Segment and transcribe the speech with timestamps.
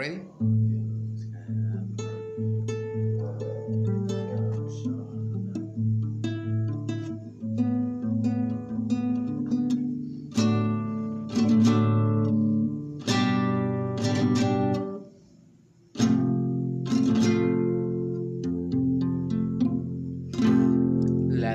[0.00, 0.06] La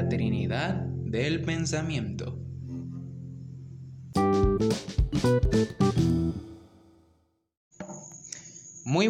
[0.07, 2.44] Trinidad del Pensamiento.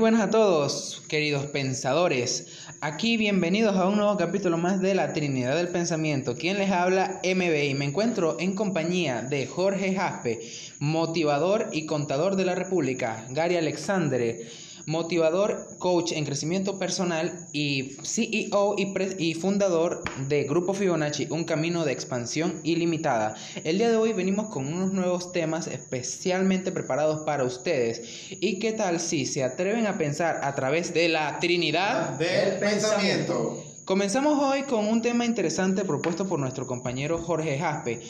[0.06, 2.46] Buenas a todos, queridos pensadores.
[2.80, 6.36] Aquí bienvenidos a un nuevo capítulo más de la Trinidad del Pensamiento.
[6.36, 10.42] Quien les habla MB y me encuentro en compañía de Jorge Jaspe,
[10.78, 14.46] motivador y contador de la República, Gary Alexandre,
[14.86, 21.86] motivador, coach en crecimiento personal y CEO y, y, fundador de Grupo Fibonacci, un camino
[21.86, 23.36] de expansión ilimitada.
[23.64, 28.02] El día de hoy venimos con unos nuevos temas especialmente preparados para ustedes.
[28.30, 33.64] ¿Y qué tal si se atreven a pensar a través de la Trinidad del Pensamiento?
[33.86, 38.02] Comenzamos hoy con un tema interesante propuesto por nuestro compañero Jorge Jaspe.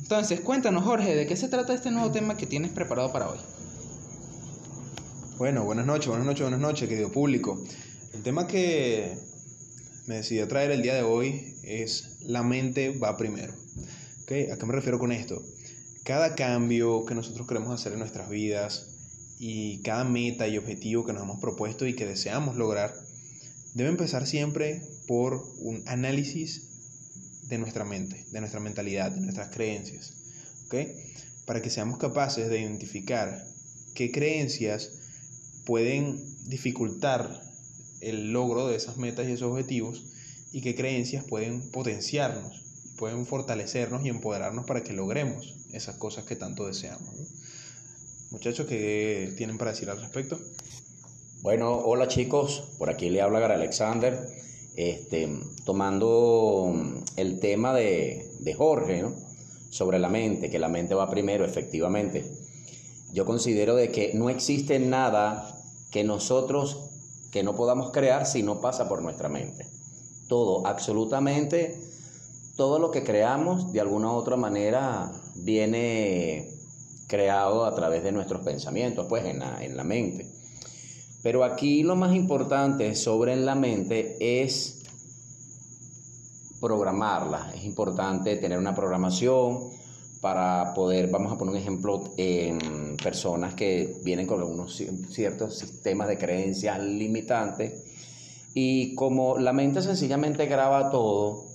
[0.00, 3.38] Entonces, cuéntanos Jorge, ¿de qué se trata este nuevo tema que tienes preparado para hoy?
[5.40, 7.64] Bueno, buenas noches, buenas noches, buenas noches, querido público.
[8.12, 9.16] El tema que
[10.06, 13.54] me decidí traer el día de hoy es la mente va primero.
[14.24, 14.50] ¿Okay?
[14.50, 15.42] ¿A qué me refiero con esto?
[16.04, 18.88] Cada cambio que nosotros queremos hacer en nuestras vidas
[19.38, 22.92] y cada meta y objetivo que nos hemos propuesto y que deseamos lograr,
[23.72, 30.12] debe empezar siempre por un análisis de nuestra mente, de nuestra mentalidad, de nuestras creencias.
[30.66, 30.94] ¿okay?
[31.46, 33.42] Para que seamos capaces de identificar
[33.94, 34.99] qué creencias
[35.70, 37.44] pueden dificultar
[38.00, 40.02] el logro de esas metas y esos objetivos
[40.50, 42.64] y qué creencias pueden potenciarnos,
[42.98, 47.14] pueden fortalecernos y empoderarnos para que logremos esas cosas que tanto deseamos.
[47.16, 47.24] ¿no?
[48.32, 50.40] Muchachos, ¿qué tienen para decir al respecto?
[51.42, 54.18] Bueno, hola chicos, por aquí le habla Gar Alexander,
[54.74, 55.28] este,
[55.64, 56.74] tomando
[57.14, 59.14] el tema de, de Jorge, ¿no?
[59.68, 62.28] sobre la mente, que la mente va primero, efectivamente.
[63.12, 65.56] Yo considero de que no existe nada
[65.90, 66.90] que nosotros
[67.30, 69.66] que no podamos crear si no pasa por nuestra mente.
[70.28, 71.80] Todo, absolutamente
[72.56, 76.50] todo lo que creamos de alguna u otra manera viene
[77.06, 80.30] creado a través de nuestros pensamientos, pues en la, en la mente.
[81.22, 84.82] Pero aquí lo más importante sobre la mente es
[86.60, 87.52] programarla.
[87.54, 89.70] Es importante tener una programación,
[90.20, 96.08] para poder, vamos a poner un ejemplo, en personas que vienen con unos ciertos sistemas
[96.08, 97.84] de creencias limitantes
[98.52, 101.46] y como la mente sencillamente graba todo,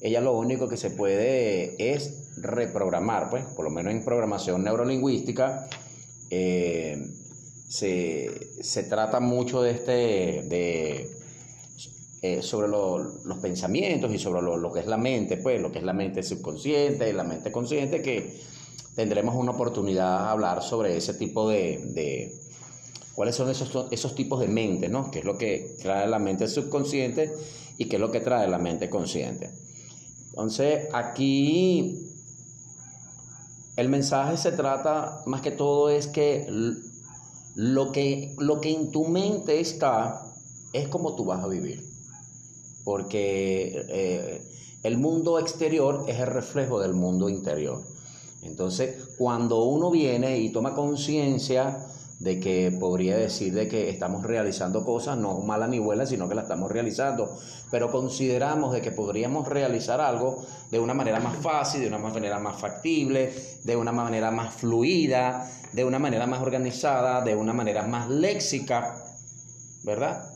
[0.00, 5.66] ella lo único que se puede es reprogramar, pues, por lo menos en programación neurolingüística,
[6.30, 7.10] eh,
[7.68, 9.92] se, se, trata mucho de este,
[10.48, 11.10] de,
[12.26, 15.80] eh, sobre lo, los pensamientos y sobre lo, que es la mente, pues lo que
[15.80, 18.40] es la mente subconsciente y la mente consciente, que
[18.94, 22.34] tendremos una oportunidad de hablar sobre ese tipo de, de
[23.14, 25.10] cuáles son esos, esos tipos de mente, ¿no?
[25.10, 27.30] ¿Qué es lo que trae la mente subconsciente
[27.76, 29.50] y qué es lo que trae la mente consciente?
[30.30, 32.08] Entonces, aquí
[33.76, 36.46] el mensaje se trata más que todo es que
[37.54, 40.22] lo que, lo que en tu mente está
[40.72, 41.92] es como tú vas a vivir
[42.84, 44.42] porque eh,
[44.82, 47.82] el mundo exterior es el reflejo del mundo interior.
[48.42, 51.86] Entonces, cuando uno viene y toma conciencia
[52.20, 56.34] de que podría decir de que estamos realizando cosas, no malas ni buenas, sino que
[56.34, 57.36] las estamos realizando,
[57.70, 62.38] pero consideramos de que podríamos realizar algo de una manera más fácil, de una manera
[62.38, 63.32] más factible,
[63.64, 69.02] de una manera más fluida, de una manera más organizada, de una manera más léxica,
[69.82, 70.33] ¿verdad?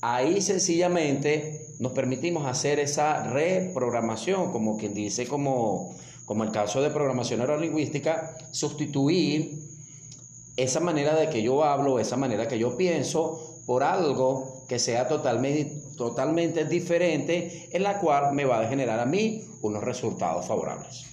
[0.00, 6.90] Ahí sencillamente nos permitimos hacer esa reprogramación, como quien dice, como, como el caso de
[6.90, 9.58] programación neurolingüística, sustituir
[10.56, 15.08] esa manera de que yo hablo, esa manera que yo pienso, por algo que sea
[15.08, 21.04] totalmente, totalmente diferente, en la cual me va a generar a mí unos resultados favorables.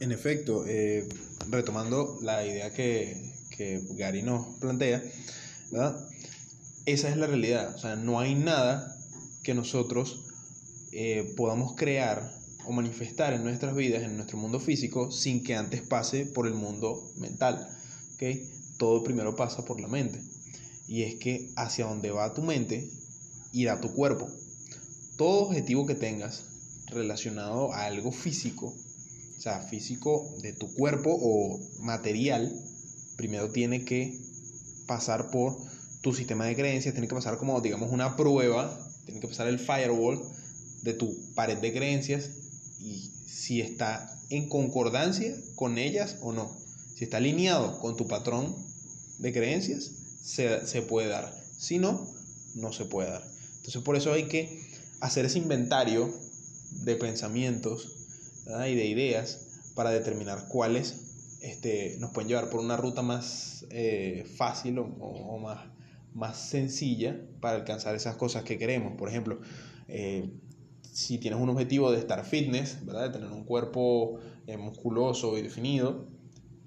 [0.00, 1.08] En efecto, eh,
[1.48, 5.02] retomando la idea que, que Gary nos plantea,
[5.70, 6.08] ¿verdad?
[6.86, 7.74] Esa es la realidad.
[7.74, 8.96] O sea, no hay nada
[9.42, 10.24] que nosotros
[10.92, 12.32] eh, podamos crear
[12.66, 16.54] o manifestar en nuestras vidas, en nuestro mundo físico, sin que antes pase por el
[16.54, 17.68] mundo mental.
[18.14, 18.48] ¿okay?
[18.78, 20.20] Todo primero pasa por la mente.
[20.86, 22.90] Y es que hacia donde va tu mente,
[23.52, 24.28] irá tu cuerpo.
[25.16, 26.44] Todo objetivo que tengas
[26.88, 28.74] relacionado a algo físico,
[29.36, 32.52] o sea, físico de tu cuerpo o material,
[33.16, 34.18] primero tiene que
[34.86, 35.56] pasar por
[36.04, 39.58] tu sistema de creencias, tiene que pasar como, digamos, una prueba, tiene que pasar el
[39.58, 40.20] firewall
[40.82, 42.28] de tu pared de creencias
[42.78, 46.54] y si está en concordancia con ellas o no.
[46.94, 48.54] Si está alineado con tu patrón
[49.18, 49.92] de creencias,
[50.22, 51.34] se, se puede dar.
[51.56, 52.06] Si no,
[52.54, 53.24] no se puede dar.
[53.56, 54.62] Entonces por eso hay que
[55.00, 56.12] hacer ese inventario
[56.84, 57.88] de pensamientos
[58.46, 59.38] y de ideas
[59.74, 60.96] para determinar cuáles
[61.40, 65.73] este, nos pueden llevar por una ruta más eh, fácil o, más,
[66.14, 68.94] más sencilla para alcanzar esas cosas que queremos.
[68.96, 69.40] Por ejemplo,
[69.88, 70.30] eh,
[70.82, 73.08] si tienes un objetivo de estar fitness, ¿verdad?
[73.08, 76.06] de tener un cuerpo eh, musculoso y definido,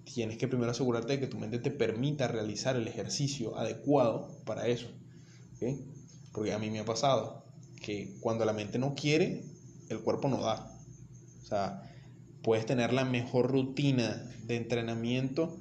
[0.04, 4.68] tienes que primero asegurarte de que tu mente te permita realizar el ejercicio adecuado para
[4.68, 4.88] eso.
[6.32, 7.46] Porque a mí me ha pasado
[7.82, 9.44] que cuando la mente no quiere,
[9.90, 10.78] el cuerpo no da.
[11.42, 11.82] O sea,
[12.44, 15.58] puedes tener la mejor rutina de entrenamiento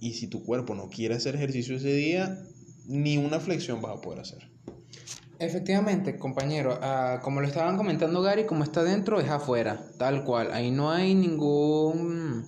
[0.00, 2.44] y si tu cuerpo no quiere hacer ejercicio ese día,
[2.88, 4.50] ni una flexión vas a poder hacer.
[5.38, 10.50] Efectivamente, compañero, ah, como lo estaban comentando Gary, como está dentro es afuera, tal cual.
[10.52, 12.44] Ahí no hay ningún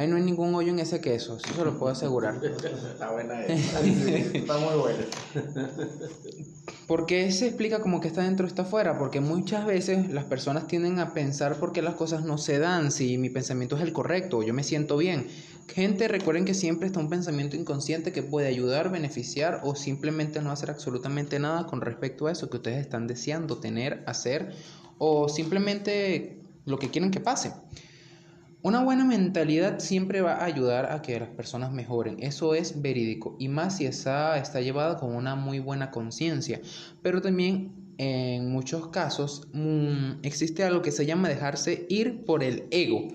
[0.00, 2.42] Ahí no hay ningún hoyo en ese queso, eso se lo puedo asegurar.
[2.42, 5.04] Está buena está muy buena.
[6.90, 8.98] ¿Por qué se explica como que está dentro está afuera?
[8.98, 12.90] Porque muchas veces las personas tienden a pensar por qué las cosas no se dan,
[12.90, 15.28] si mi pensamiento es el correcto, yo me siento bien.
[15.68, 20.50] Gente, recuerden que siempre está un pensamiento inconsciente que puede ayudar, beneficiar o simplemente no
[20.50, 24.52] hacer absolutamente nada con respecto a eso que ustedes están deseando tener, hacer
[24.98, 27.52] o simplemente lo que quieren que pase.
[28.62, 33.34] Una buena mentalidad siempre va a ayudar a que las personas mejoren, eso es verídico,
[33.38, 36.60] y más si esa está llevada con una muy buena conciencia,
[37.00, 42.64] pero también en muchos casos mm, existe algo que se llama dejarse ir por el
[42.70, 43.08] ego.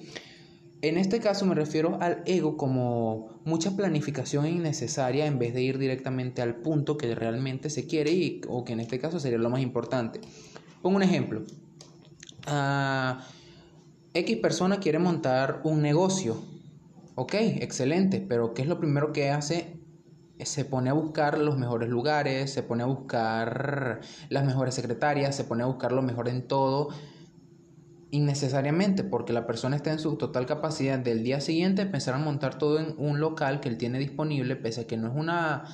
[0.82, 5.78] En este caso me refiero al ego como mucha planificación innecesaria en vez de ir
[5.78, 9.50] directamente al punto que realmente se quiere y, o que en este caso sería lo
[9.52, 10.22] más importante.
[10.82, 11.44] Pongo un ejemplo.
[12.48, 13.28] Ah,
[14.16, 16.42] X persona quiere montar un negocio.
[17.16, 19.78] Ok, excelente, pero ¿qué es lo primero que hace?
[20.40, 25.44] Se pone a buscar los mejores lugares, se pone a buscar las mejores secretarias, se
[25.44, 26.92] pone a buscar lo mejor en todo,
[28.10, 32.58] innecesariamente, porque la persona está en su total capacidad del día siguiente empezar a montar
[32.58, 35.66] todo en un local que él tiene disponible, pese a que no es una,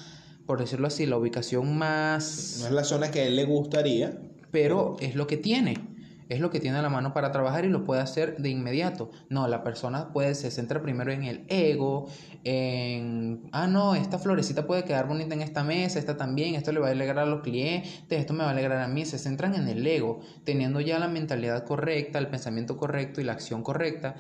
[0.48, 2.58] por decirlo así, la ubicación más...
[2.62, 4.20] No es la zona que a él le gustaría.
[4.50, 5.91] Pero es lo que tiene
[6.32, 9.12] es lo que tiene a la mano para trabajar y lo puede hacer de inmediato.
[9.30, 12.08] No, la persona puede, se centra primero en el ego,
[12.44, 16.80] en, ah, no, esta florecita puede quedar bonita en esta mesa, esta también, esto le
[16.80, 19.06] va a alegrar a los clientes, esto me va a alegrar a mí.
[19.06, 23.34] Se centran en el ego, teniendo ya la mentalidad correcta, el pensamiento correcto y la
[23.34, 24.16] acción correcta.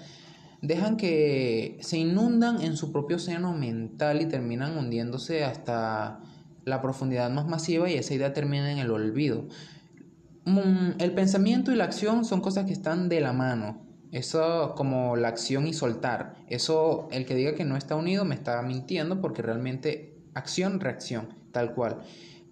[0.62, 6.20] Dejan que se inundan en su propio seno mental y terminan hundiéndose hasta
[6.66, 9.46] la profundidad más masiva y esa idea termina en el olvido.
[10.46, 13.86] Mm, el pensamiento y la acción son cosas que están de la mano.
[14.12, 16.36] Eso como la acción y soltar.
[16.48, 21.30] Eso, el que diga que no está unido me está mintiendo porque realmente acción, reacción,
[21.52, 22.00] tal cual.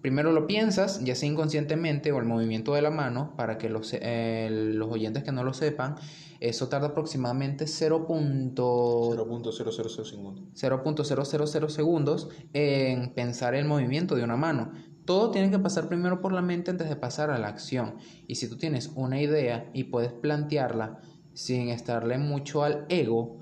[0.00, 3.92] Primero lo piensas, ya sea inconscientemente o el movimiento de la mano, para que los,
[3.92, 5.96] eh, los oyentes que no lo sepan,
[6.40, 10.44] eso tarda aproximadamente 0.000 segundos.
[10.54, 14.72] 0.000 segundos en pensar el movimiento de una mano.
[15.10, 17.96] Todo tiene que pasar primero por la mente antes de pasar a la acción.
[18.28, 21.00] Y si tú tienes una idea y puedes plantearla
[21.32, 23.38] sin estarle mucho al ego,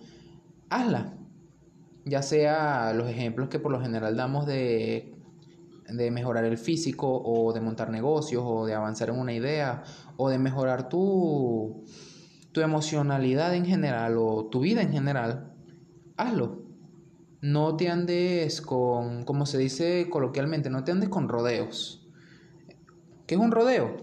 [0.70, 1.12] hazla.
[2.06, 5.14] Ya sea los ejemplos que por lo general damos de,
[5.90, 9.82] de mejorar el físico o de montar negocios o de avanzar en una idea
[10.16, 11.84] o de mejorar tu,
[12.52, 15.52] tu emocionalidad en general o tu vida en general,
[16.16, 16.57] hazlo
[17.40, 22.04] no te andes con, como se dice coloquialmente, no te andes con rodeos.
[23.26, 23.97] ¿Qué es un rodeo?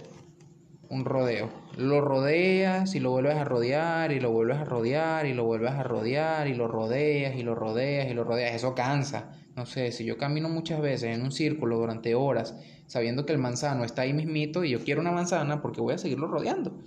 [0.90, 1.50] Un rodeo.
[1.78, 5.72] Lo rodeas y lo vuelves a rodear y lo vuelves a rodear y lo vuelves
[5.72, 8.56] a rodear y lo rodeas y lo rodeas y lo rodeas.
[8.56, 9.32] Eso cansa.
[9.58, 12.56] No sé, si yo camino muchas veces en un círculo durante horas
[12.88, 15.98] sabiendo que el manzano está ahí mismito y yo quiero una manzana porque voy a
[15.98, 16.78] seguirlo rodeando.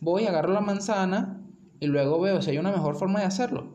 [0.00, 1.40] Voy, agarro la manzana
[1.80, 3.71] y luego veo si hay una mejor forma de hacerlo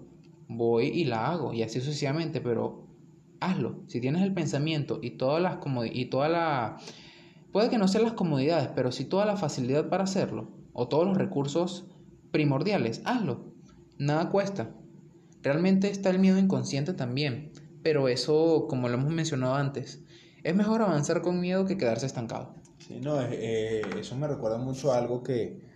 [0.47, 2.87] voy y la hago y así sucesivamente, pero
[3.39, 3.81] hazlo.
[3.87, 5.57] Si tienes el pensamiento y todas las
[5.93, 6.77] y toda la
[7.51, 11.05] puede que no sean las comodidades, pero si toda la facilidad para hacerlo o todos
[11.05, 11.85] los recursos
[12.31, 13.45] primordiales, hazlo.
[13.97, 14.71] Nada cuesta.
[15.41, 17.51] Realmente está el miedo inconsciente también,
[17.83, 20.03] pero eso, como lo hemos mencionado antes,
[20.43, 22.55] es mejor avanzar con miedo que quedarse estancado.
[22.79, 25.66] Sí, no, eh, eso me recuerda mucho a algo que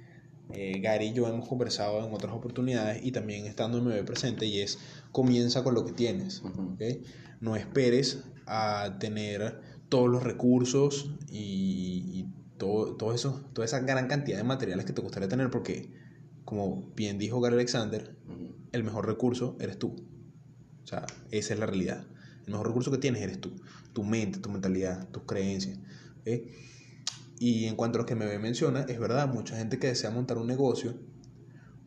[0.54, 4.46] eh, Gary y yo hemos conversado en otras oportunidades y también estando en MB presente
[4.46, 4.80] y es
[5.12, 6.42] comienza con lo que tienes.
[7.40, 12.26] No esperes a tener todos los recursos y, y
[12.58, 15.92] todo, todo eso, toda esa gran cantidad de materiales que te gustaría tener, porque,
[16.46, 18.16] como bien dijo Gary Alexander,
[18.72, 19.96] el mejor recurso eres tú.
[20.84, 22.06] O sea, esa es la realidad.
[22.46, 23.52] El mejor recurso que tienes eres tú.
[23.94, 25.80] Tu mente, tu mentalidad, tus creencias.
[27.42, 30.38] Y en cuanto a lo que me menciona, es verdad, mucha gente que desea montar
[30.38, 30.94] un negocio,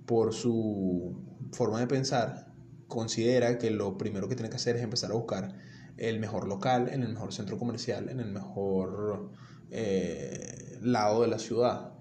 [0.04, 1.16] por su
[1.52, 2.52] forma de pensar,
[2.88, 5.54] considera que lo primero que tiene que hacer es empezar a buscar
[5.96, 9.30] el mejor local, en el mejor centro comercial, en el mejor
[9.70, 11.92] eh, lado de la ciudad,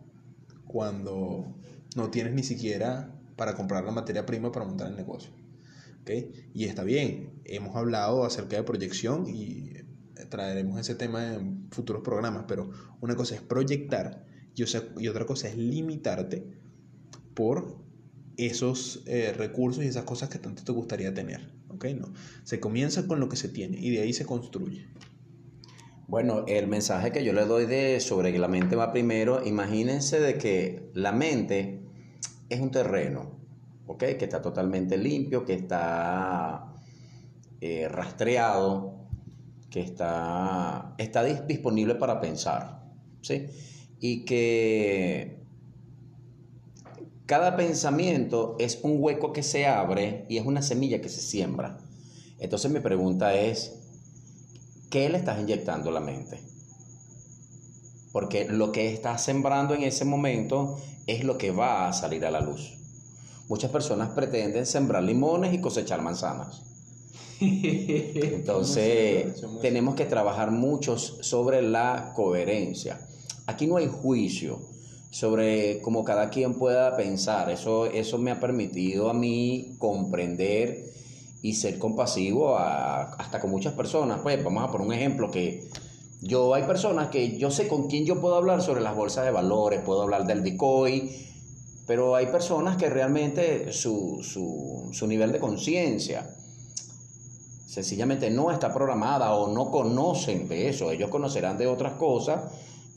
[0.66, 1.56] cuando
[1.96, 5.30] no tienes ni siquiera para comprar la materia prima para montar el negocio.
[6.56, 9.74] Y está bien, hemos hablado acerca de proyección y
[10.30, 12.70] traeremos ese tema en futuros programas, pero
[13.02, 14.26] una cosa es proyectar
[14.56, 14.64] y,
[15.00, 16.46] y otra cosa es limitarte
[17.34, 17.78] por
[18.38, 21.52] esos eh, recursos y esas cosas que tanto te gustaría tener.
[21.70, 21.94] ¿okay?
[21.94, 22.14] No.
[22.44, 24.88] Se comienza con lo que se tiene y de ahí se construye.
[26.08, 30.20] Bueno, el mensaje que yo le doy de sobre que la mente va primero, imagínense
[30.20, 31.80] de que la mente
[32.50, 33.32] es un terreno,
[33.88, 34.00] ¿ok?
[34.00, 36.76] Que está totalmente limpio, que está
[37.62, 38.93] eh, rastreado,
[39.74, 42.84] que está, está disponible para pensar,
[43.22, 43.48] ¿sí?
[44.00, 45.40] Y que
[47.26, 51.80] cada pensamiento es un hueco que se abre y es una semilla que se siembra.
[52.38, 53.80] Entonces mi pregunta es,
[54.92, 56.40] ¿qué le estás inyectando a la mente?
[58.12, 60.78] Porque lo que estás sembrando en ese momento
[61.08, 62.78] es lo que va a salir a la luz.
[63.50, 66.73] Muchas personas pretenden sembrar limones y cosechar manzanas.
[67.40, 73.00] Entonces, tenemos que trabajar mucho sobre la coherencia.
[73.48, 74.60] Aquí no hay juicio
[75.10, 77.50] sobre cómo cada quien pueda pensar.
[77.50, 80.92] Eso, eso me ha permitido a mí comprender
[81.42, 84.20] y ser compasivo hasta con muchas personas.
[84.22, 85.68] Pues vamos a poner un ejemplo que
[86.22, 89.32] yo hay personas que yo sé con quién yo puedo hablar sobre las bolsas de
[89.32, 91.12] valores, puedo hablar del Bitcoin,
[91.86, 96.34] pero hay personas que realmente su, su, su nivel de conciencia
[97.74, 100.92] sencillamente no está programada o no conocen de eso.
[100.92, 102.42] Ellos conocerán de otras cosas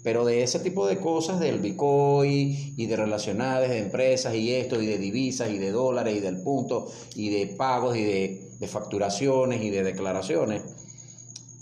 [0.06, 4.80] pero de ese tipo de cosas, del Bitcoin y de relacionadas de empresas y esto,
[4.80, 9.60] y de divisas y de dólares y del punto y de pagos y de, facturaciones
[9.62, 10.62] y de declaraciones,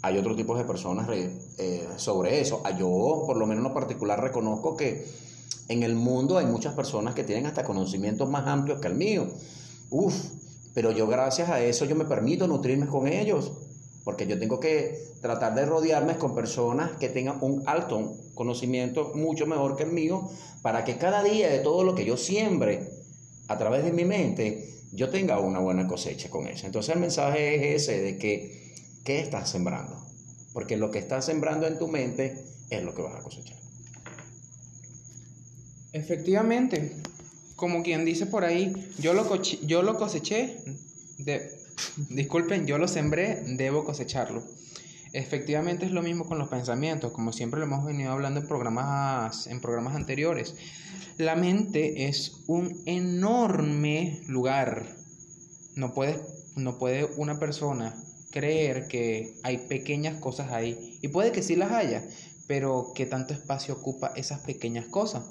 [0.03, 2.61] hay otro tipo de personas eh, sobre eso.
[2.67, 5.07] Ah, yo, por lo menos en lo particular, reconozco que
[5.69, 9.27] en el mundo hay muchas personas que tienen hasta conocimientos más amplios que el mío.
[9.89, 10.15] Uf,
[10.75, 13.53] pero yo gracias a eso yo me permito nutrirme con ellos
[14.05, 19.47] porque yo tengo que tratar de rodearme con personas que tengan un alto conocimiento mucho
[19.47, 20.29] mejor que el mío,
[20.63, 22.91] para que cada día de todo lo que yo siembre
[23.49, 26.67] a través de mi mente, yo tenga una buena cosecha con eso.
[26.67, 30.05] Entonces el mensaje es ese de que, ¿qué estás sembrando?
[30.53, 33.57] Porque lo que estás sembrando en tu mente es lo que vas a cosechar.
[35.93, 36.97] Efectivamente,
[37.57, 40.59] como quien dice por ahí, yo lo, yo lo coseché
[41.19, 41.51] de,
[42.11, 44.43] disculpen, yo lo sembré, debo cosecharlo.
[45.13, 49.47] Efectivamente es lo mismo con los pensamientos, como siempre lo hemos venido hablando en programas,
[49.47, 50.57] en programas anteriores.
[51.19, 54.97] La mente es un enorme lugar.
[55.77, 56.21] No puede,
[56.57, 57.95] no puede una persona
[58.33, 60.99] creer que hay pequeñas cosas ahí.
[61.03, 62.05] Y puede que sí las haya,
[62.49, 65.23] pero ¿qué tanto espacio ocupa esas pequeñas cosas?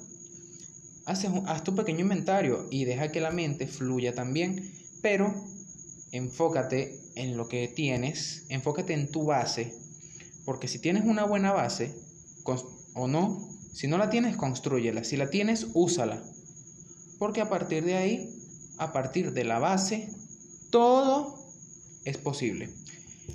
[1.05, 5.33] Haz, haz tu pequeño inventario y deja que la mente fluya también, pero
[6.11, 9.73] enfócate en lo que tienes, enfócate en tu base,
[10.45, 11.93] porque si tienes una buena base,
[12.93, 16.23] o no, si no la tienes, construyela, si la tienes, úsala,
[17.19, 18.29] porque a partir de ahí,
[18.77, 20.09] a partir de la base,
[20.69, 21.35] todo
[22.05, 22.69] es posible.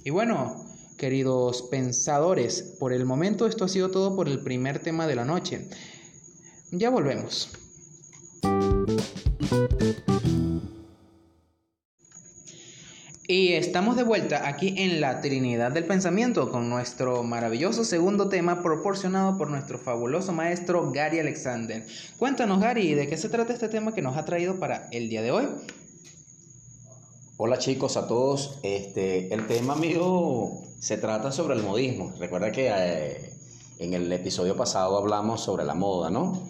[0.05, 0.65] Y bueno,
[0.97, 5.25] queridos pensadores, por el momento esto ha sido todo por el primer tema de la
[5.25, 5.69] noche.
[6.71, 7.51] Ya volvemos.
[13.27, 18.63] Y estamos de vuelta aquí en la Trinidad del Pensamiento con nuestro maravilloso segundo tema
[18.63, 21.87] proporcionado por nuestro fabuloso maestro Gary Alexander.
[22.19, 25.23] Cuéntanos Gary, ¿de qué se trata este tema que nos ha traído para el día
[25.23, 25.47] de hoy?
[27.39, 32.13] Hola chicos a todos, este, el tema mío se trata sobre el modismo.
[32.19, 33.38] Recuerda que eh,
[33.79, 36.49] en el episodio pasado hablamos sobre la moda, ¿no?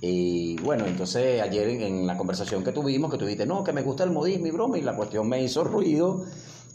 [0.00, 3.82] Y bueno, entonces ayer en, la conversación que tuvimos, que tú dijiste, no, que me
[3.82, 6.24] gusta el modismo y broma, y la cuestión me hizo ruido.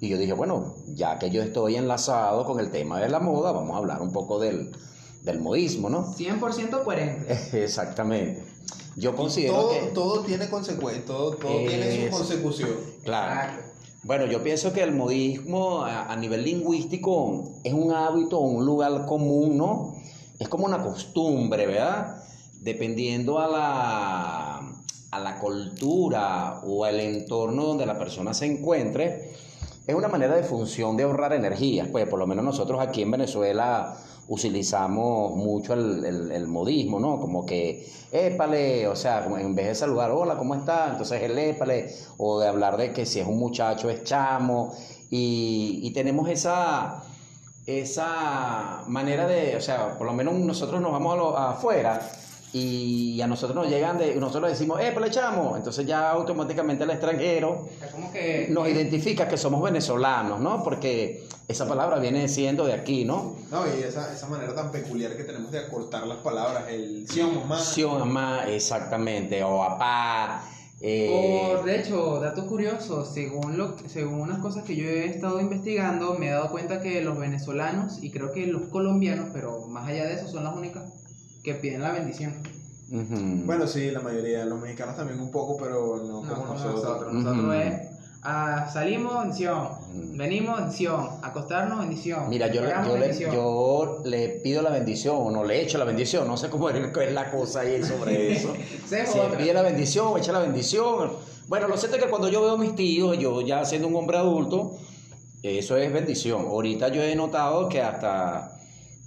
[0.01, 3.53] Y yo dije, bueno, ya que yo estoy enlazado con el tema de la moda,
[3.53, 4.72] vamos a hablar un poco del,
[5.22, 6.13] del modismo, ¿no?
[6.13, 7.39] 100% coherente.
[7.63, 8.43] Exactamente.
[8.98, 9.79] Yo considero todo, que...
[9.93, 12.69] Todo tiene consecuencia, todo, tiene su consecución.
[13.03, 13.73] Claro.
[14.03, 19.57] Bueno, yo pienso que el modismo a, nivel lingüístico es un hábito, un lugar común,
[19.57, 19.95] ¿no?
[20.38, 22.22] Es como una costumbre, ¿verdad?
[22.60, 24.57] Dependiendo a la,
[25.10, 29.31] a la cultura o al entorno donde la persona se encuentre,
[29.88, 31.88] es una manera de función de ahorrar energía.
[31.89, 33.95] Pues por lo menos nosotros aquí en Venezuela
[34.27, 37.20] utilizamos mucho el, el- el modismo, ¿no?
[37.20, 40.89] Como que, épale, o sea, en vez de saludar, hola, ¿cómo está?
[40.92, 44.74] Entonces el épale, o de hablar de que si es un muchacho es chamo,
[45.10, 47.03] y, y tenemos esa,
[47.65, 52.00] esa manera de, o sea, por lo menos nosotros nos vamos a lo- afuera
[52.55, 57.67] y a nosotros nos llegan de, nosotros decimos, épale, chamo, entonces ya automáticamente el extranjero
[57.83, 58.48] Es como que...
[58.51, 60.63] nos identifica que somos venezolanos, ¿no?
[60.63, 63.36] Porque esa palabra viene siendo de aquí, ¿no?
[63.50, 67.22] No, y esa, esa manera tan peculiar que tenemos de acortar las palabras, el sí
[67.22, 67.60] o mamá.
[67.60, 70.43] Sí o mamá, exactamente, o papá.
[70.79, 75.41] eh, Por, de hecho, datos curiosos, según, lo, según unas cosas que yo he estado
[75.41, 79.88] investigando, me he dado cuenta que los venezolanos y creo que los colombianos, pero más
[79.88, 80.83] allá de eso, son las únicas
[81.44, 82.34] que piden la bendición.
[82.90, 86.84] Bueno, sí, la mayoría, los mexicanos también un poco, pero no, No, como como nosotros.
[86.84, 87.14] nosotros.
[87.14, 87.54] Nosotros Ujú.
[87.54, 87.74] es,
[88.22, 89.68] ah, salimos, bendición.
[90.16, 91.08] Venimos, bendición.
[91.24, 92.30] Acostarnos, bendición.
[92.30, 96.28] Mira, yo, yo, le, yo le pido la bendición o no le echo la bendición,
[96.28, 98.54] no sé cómo es, es la cosa ahí sobre eso.
[98.86, 101.14] Se Si pide la bendición o echa la bendición.
[101.48, 103.96] Bueno, lo cierto es que cuando yo veo a mis tíos, yo ya siendo un
[103.96, 104.78] hombre adulto,
[105.42, 106.46] eso es bendición.
[106.46, 108.52] Ahorita yo he notado que hasta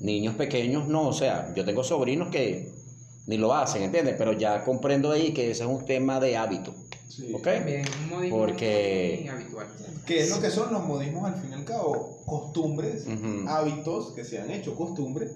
[0.01, 2.71] niños pequeños no, o sea, yo tengo sobrinos que
[3.27, 4.15] ni lo hacen, ¿entiendes?
[4.19, 6.75] Pero ya comprendo ahí que ese es un tema de hábito,
[7.09, 7.33] Sí.
[7.35, 7.43] ¿ok?
[7.45, 9.67] También un modismo Porque- muy habitual.
[10.07, 13.07] Que es lo que son los modismos al fin y al cabo, costumbres,
[13.49, 15.29] hábitos que se han hecho costumbre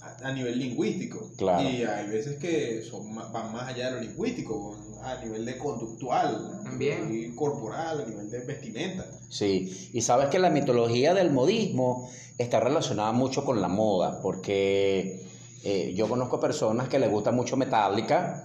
[0.00, 1.30] a, a nivel lingüístico.
[1.36, 1.68] Claro.
[1.68, 5.58] Y hay veces que son ma- van más allá de lo lingüístico, a nivel de
[5.58, 7.02] conductual, También.
[7.02, 9.06] a nivel corporal, a nivel de vestimenta.
[9.28, 12.08] Sí, y sabes que la mitología del modismo
[12.38, 15.20] está relacionada mucho con la moda, porque
[15.62, 18.44] eh, yo conozco personas que les gusta mucho Metallica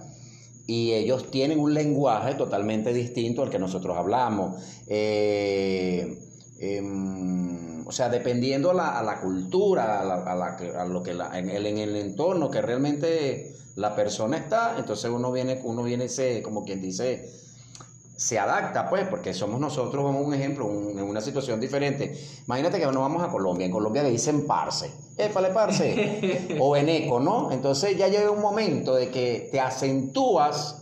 [0.66, 4.62] y ellos tienen un lenguaje totalmente distinto al que nosotros hablamos.
[4.86, 6.29] Eh,
[6.60, 10.84] em, o sea, dependiendo a la, a la cultura, a, la- a la que- a
[10.84, 15.60] lo que en, el, en el entorno que realmente la persona está, entonces uno viene,
[15.64, 17.30] uno viene se, como quien dice,
[18.16, 22.14] se adapta, pues, porque somos nosotros, vamos un ejemplo, un- en una situación diferente.
[22.46, 27.20] Imagínate que no vamos a Colombia, en Colombia le dicen parce, épale parce, o eco,
[27.20, 27.50] ¿no?
[27.52, 30.76] Entonces ya llega un momento de que te acentúas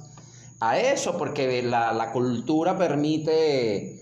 [0.58, 3.97] a eso, porque la, la cultura permite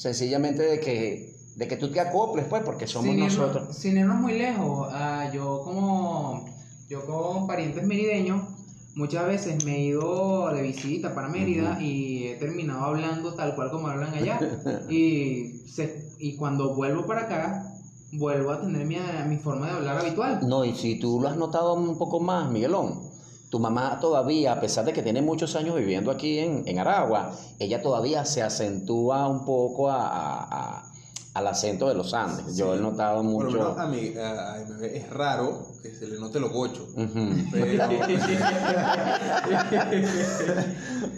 [0.00, 3.76] sencillamente de que, de que tú te acoples, pues, porque somos sin irnos- nosotros.
[3.76, 6.46] sin irnos muy lejos, ah, yo como
[6.88, 8.48] yo con parientes merideños,
[8.94, 13.70] muchas veces me he ido de visita para Mérida y he terminado hablando tal cual
[13.70, 14.40] como hablan allá.
[14.88, 17.74] y, se- y cuando vuelvo para acá,
[18.12, 18.96] vuelvo a tener mi,
[19.28, 20.40] mi forma de hablar habitual.
[20.48, 23.09] No, y si tú lo has notado un poco más, Miguelón,
[23.50, 27.32] tu mamá todavía, a pesar de que tiene muchos años viviendo aquí en, en Aragua,
[27.58, 30.44] ella todavía se acentúa un poco a- a-
[30.78, 30.86] a-
[31.34, 32.56] al acento de los Andes.
[32.56, 33.50] Yo he notado mucho.
[33.50, 36.88] menos a mí, a, a es raro que se le note lo gocho.
[36.96, 37.28] Ujú.
[37.52, 37.88] Pero,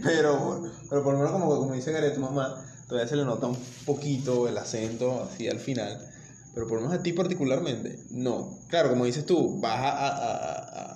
[0.03, 3.47] pero, pero por lo menos como, como dice Gareth, tu mamá, todavía se le nota
[3.47, 6.09] un poquito el acento así al final.
[6.55, 8.59] Pero por lo menos a ti particularmente, no.
[8.69, 10.92] Claro, como dices tú, vas a, a,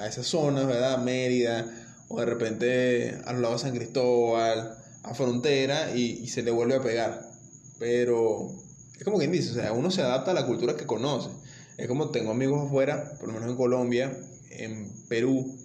[0.00, 0.98] a, esas zonas, ¿verdad?
[0.98, 1.66] Mérida,
[2.08, 6.50] o de repente a los lados de San Cristóbal, a frontera, y, y se le
[6.50, 7.30] vuelve a pegar.
[7.78, 8.48] Pero
[8.96, 11.30] es como quien dice, o sea, uno se adapta a la cultura que conoce.
[11.78, 14.14] Es como tengo amigos afuera, por lo menos en Colombia,
[14.50, 15.56] en Perú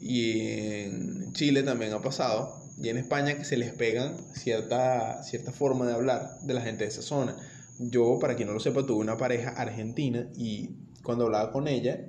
[0.00, 5.52] y en Chile también ha pasado, y en España que se les pegan cierta, cierta
[5.52, 7.36] forma de hablar de la gente de esa zona.
[7.78, 12.04] Yo, para quien no lo sepa, tuve una pareja argentina y cuando hablaba con ella,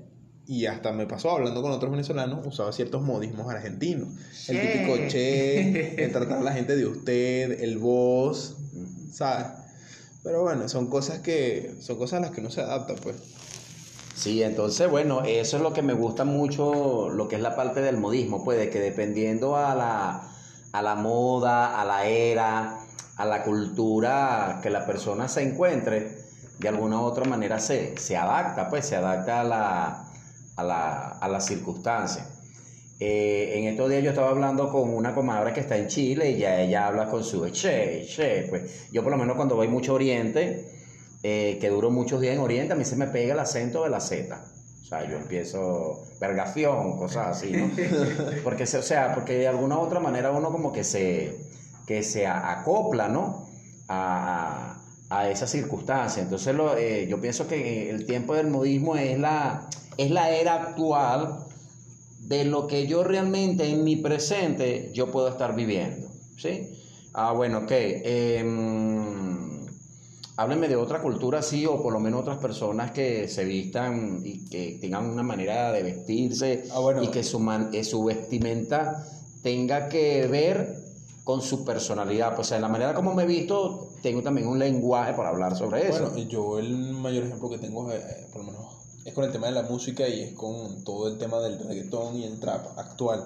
[0.47, 4.09] y hasta me pasó hablando con otros venezolanos, usaba ciertos modismos argentinos.
[4.47, 8.57] El típico che, el tratar a la gente de usted, el vos,
[9.11, 9.47] ¿sabes?
[10.23, 13.15] Pero bueno, son cosas que son cosas a las que uno se adapta, pues.
[14.15, 17.81] Sí, entonces, bueno, eso es lo que me gusta mucho, lo que es la parte
[17.81, 20.31] del modismo, pues, de que dependiendo a la,
[20.71, 22.79] a la moda, a la era,
[23.17, 26.17] a la cultura que la persona se encuentre,
[26.59, 30.05] de alguna u otra manera se, se adapta, pues, se adapta a la,
[30.55, 32.27] a la, a la circunstancia.
[32.99, 36.37] Eh, en estos días yo estaba hablando con una comadre que está en Chile y
[36.37, 39.91] ya ella habla con su che, che, pues yo por lo menos cuando voy mucho
[39.91, 40.65] a Oriente,
[41.21, 43.89] eh, que duro muchos días en Oriente, a mí se me pega el acento de
[43.89, 44.35] la Z.
[44.81, 47.71] O sea, yo empiezo vergación, cosas así, ¿no?
[48.43, 51.35] Porque, o sea, porque de alguna u otra manera uno como que se,
[51.87, 53.45] que se acopla, ¿no?
[53.87, 54.77] a,
[55.09, 56.23] a esa circunstancia.
[56.23, 60.55] Entonces lo, eh, yo pienso que el tiempo del modismo es la, es la era
[60.55, 61.45] actual
[62.19, 66.09] de lo que yo realmente en mi presente yo puedo estar viviendo.
[66.37, 66.69] ¿sí?
[67.13, 67.71] Ah, bueno, ok.
[70.37, 74.43] Háblenme de otra cultura así, o por lo menos otras personas que se vistan y
[74.49, 77.03] que tengan una manera de vestirse Ah, bueno.
[77.03, 79.05] y que su, man- eh, su vestimenta
[79.41, 80.75] tenga que ver
[81.23, 82.35] con su personalidad.
[82.35, 85.87] Pues en la manera como me he visto, tengo también un lenguaje para hablar sobre
[85.87, 86.09] eso.
[86.09, 88.65] Bueno, yo el mayor ejemplo que tengo, eh, por lo menos,
[89.05, 92.17] es con el tema de la música y es con todo el tema del reggaetón
[92.17, 93.23] y el trap actual.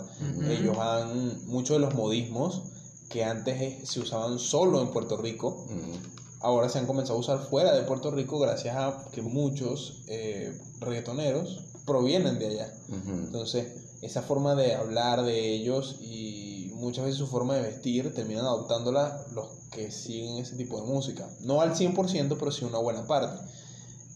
[0.49, 2.63] Ellos han, muchos de los modismos
[3.07, 5.65] que antes se usaban solo en Puerto Rico,
[6.41, 10.53] ahora se han comenzado a usar fuera de Puerto Rico gracias a que muchos eh,
[10.81, 12.73] reggaetoneros provienen de allá.
[13.07, 13.67] Entonces,
[14.01, 19.25] esa forma de hablar de ellos y muchas veces su forma de vestir terminan adoptándola
[19.33, 21.29] los que siguen ese tipo de música.
[21.39, 23.41] No al 100%, pero sí una buena parte.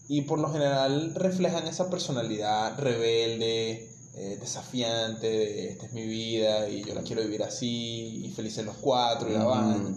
[0.08, 6.68] Y por lo general reflejan esa personalidad rebelde, eh, desafiante, de esta es mi vida
[6.68, 9.90] y yo la quiero vivir así, y felices los cuatro y la banda.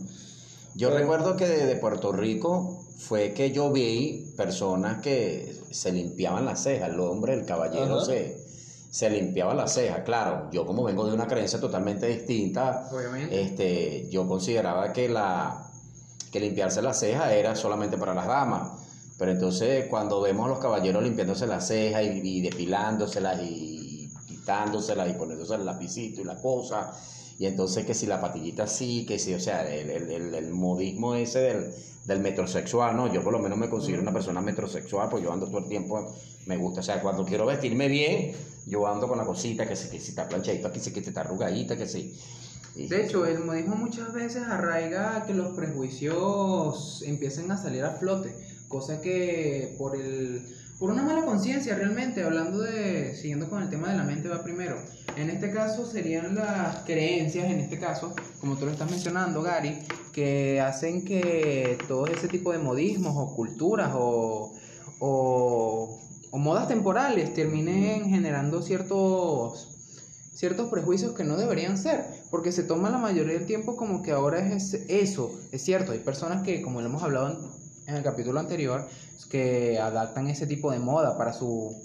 [0.76, 5.92] Yo Pero- recuerdo que de, de Puerto Rico fue que yo vi personas que se
[5.92, 8.06] limpiaban las cejas, el hombre, el caballero Ajá.
[8.06, 8.38] se,
[8.90, 10.02] se limpiaba las cejas.
[10.06, 13.42] Claro, yo como vengo de una creencia totalmente distinta, Obviamente.
[13.42, 15.64] este, yo consideraba que la
[16.32, 18.72] que limpiarse las cejas era solamente para las damas.
[19.18, 25.10] Pero entonces cuando vemos a los caballeros limpiándose las cejas y, y depilándoselas y quitándoselas
[25.10, 26.92] y poniéndose el lapicito y la cosa,
[27.40, 30.52] y entonces que si la patillita así, que si, o sea, el, el, el- el
[30.52, 31.74] modismo ese del,
[32.06, 33.12] del metrosexual, ¿no?
[33.14, 36.14] Yo por lo menos me considero una persona metrosexual, pues yo ando todo el tiempo,
[36.46, 38.34] me gusta, o sea, cuando quiero vestirme bien,
[38.66, 41.22] yo ando con la cosita, que si, que si está planchadito, que si que está
[41.22, 42.14] arrugadita, que si...
[42.76, 47.84] y- De hecho, el modismo muchas veces arraiga a que los prejuicios empiecen a salir
[47.84, 48.36] a flote,
[48.68, 50.42] cosa que por el
[50.80, 54.44] por una mala conciencia realmente, hablando de siguiendo con el tema de la mente va
[54.44, 54.78] primero.
[55.16, 59.80] En este caso serían las creencias, en este caso, como tú lo estás mencionando, Gary,
[60.14, 64.54] que hacen que todo ese tipo de modismos o culturas o,
[65.00, 66.00] o,
[66.30, 69.74] o modas temporales terminen generando ciertos
[70.36, 74.12] ciertos prejuicios que no deberían ser, porque se toma la mayoría del tiempo como que
[74.12, 77.57] ahora es eso, es cierto, hay personas que, como lo hemos hablado
[77.88, 78.88] en, el capítulo anterior,
[79.30, 81.76] que adaptan ese tipo de moda para su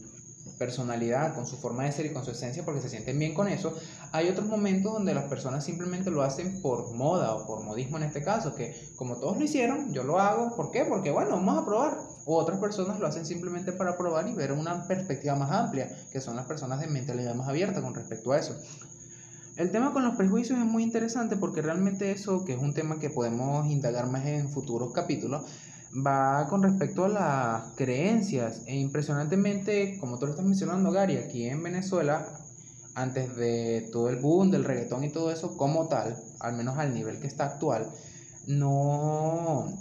[0.59, 3.49] personalidad, con su forma de ser y con su esencia, porque se sienten bien con
[3.49, 3.75] eso.
[4.13, 8.05] Hay otros momentos donde las personas simplemente lo hacen por moda o por modismo en
[8.05, 10.85] este caso, que como todos lo hicieron, yo lo hago, ¿por qué?
[10.85, 11.99] Porque bueno, vamos a probar.
[12.25, 16.21] O otras personas lo hacen simplemente para probar y ver una perspectiva más amplia, que
[16.21, 18.57] son las personas de mentalidad más abierta con respecto a eso.
[19.57, 22.99] El tema con los prejuicios es muy interesante porque realmente eso, que es un tema
[22.99, 25.43] que podemos indagar más en futuros capítulos,
[25.95, 31.47] va con respecto a las creencias e impresionantemente, como tú lo estás mencionando, Gary, aquí
[31.47, 32.27] en Venezuela,
[32.95, 36.95] antes de todo el boom del reggaetón y todo eso, como tal, al menos al
[36.95, 37.91] nivel que está actual,
[38.47, 39.77] no,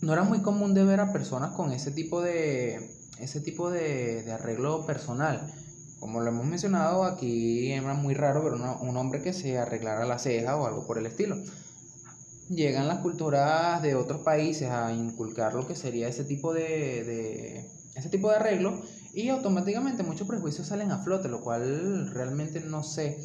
[0.00, 4.22] no era muy común de ver a personas con ese tipo de, ese tipo de,
[4.22, 5.52] de arreglo personal.
[6.00, 10.18] Como lo hemos mencionado, aquí era muy raro ver un hombre que se arreglara la
[10.18, 11.36] ceja o algo por el estilo.
[12.54, 17.66] Llegan las culturas de otros países a inculcar lo que sería ese tipo de, de-
[17.94, 18.80] ese tipo de arreglo
[19.14, 23.18] y automáticamente muchos prejuicios salen a flote, lo cual realmente no sé.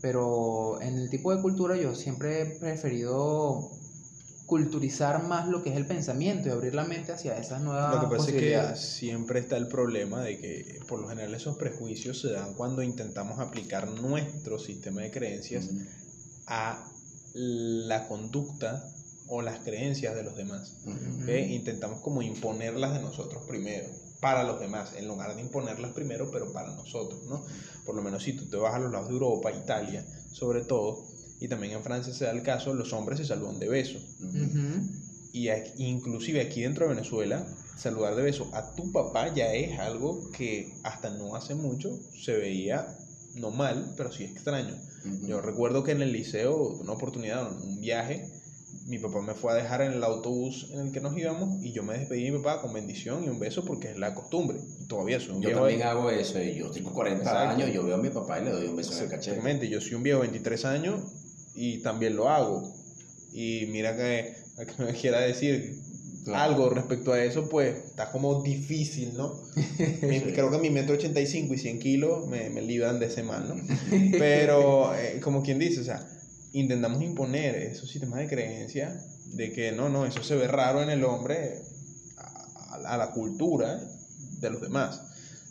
[0.00, 3.68] Pero en el tipo de cultura yo siempre he preferido
[4.46, 8.08] culturizar más lo que es el pensamiento y abrir la mente hacia esas nuevas Lo
[8.08, 12.20] que pasa es que siempre está el problema de que por lo general esos prejuicios
[12.20, 15.68] se dan cuando intentamos aplicar nuestro sistema de creencias
[16.46, 16.82] a
[17.34, 18.90] la conducta
[19.28, 20.74] o las creencias de los demás.
[21.22, 21.28] ¿ok?
[21.50, 23.88] Intentamos como imponerlas de nosotros primero,
[24.20, 27.44] para los demás, en lugar de imponerlas primero, pero para nosotros, ¿no?
[27.84, 31.04] Por lo menos si tú te vas a los lados de Europa, Italia, sobre todo,
[31.40, 33.98] y también en Francia se da el caso, los hombres se saludan de beso.
[35.32, 39.78] Y aquí- inclusive aquí dentro de Venezuela, saludar de beso a tu papá ya es
[39.78, 42.98] algo que hasta no hace mucho se veía
[43.38, 44.74] no mal, pero sí extraño.
[45.26, 48.28] Yo recuerdo que en el liceo, una oportunidad, un viaje,
[48.86, 51.72] mi papá me fue a dejar en el autobús en el que nos íbamos y
[51.72, 54.58] yo me despedí de mi papá con bendición y un beso porque es la costumbre.
[54.80, 55.60] Y todavía soy un Yo viejo.
[55.60, 57.54] también hago eso, y yo tengo 40 Exacto.
[57.54, 59.30] años, yo veo a mi papá y le doy un beso en el cachete.
[59.30, 61.00] Exactamente, yo soy un viejo de 23 años
[61.54, 62.74] y también lo hago.
[63.32, 64.34] Y mira que,
[64.76, 65.78] que me quiera decir
[66.28, 66.52] Claro.
[66.52, 69.40] algo respecto a eso, pues está como difícil, ¿no?
[70.00, 73.56] Creo que mi metro 85 y 100 kilos me, me libran de ese mal, ¿no?
[74.18, 76.00] Pero, eh, como quien dice, o sea,
[76.52, 79.00] intentamos imponer esos sistemas de creencia
[79.34, 81.62] de que no, no, eso se ve raro en el hombre
[82.18, 83.80] a, a la cultura
[84.40, 85.00] de los demás.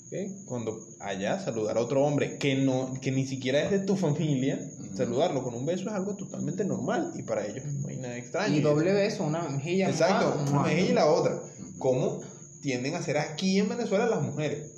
[0.07, 0.45] ¿Ok?
[0.45, 4.59] Cuando allá saludar a otro hombre que, no, que ni siquiera es de tu familia,
[4.95, 8.55] saludarlo con un beso es algo totalmente normal y para ellos no hay nada extraño.
[8.55, 9.89] Y doble beso, una mejilla.
[9.89, 11.39] Exacto, una mejilla y la otra.
[11.77, 12.21] ¿Cómo
[12.61, 14.71] tienden a hacer aquí en Venezuela las mujeres?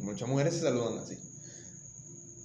[0.00, 1.18] Muchas mujeres se saludan así.